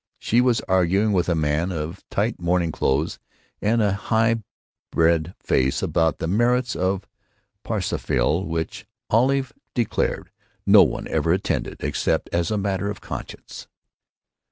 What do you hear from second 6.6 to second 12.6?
of "Parsifal," which, Olive declared, no one ever attended except as a